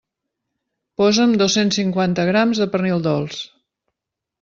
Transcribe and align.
Posa'm 1.01 1.37
dos-cents 1.43 1.79
cinquanta 1.83 2.29
grams 2.33 2.65
de 2.65 2.71
pernil 2.77 3.09
dolç. 3.13 3.49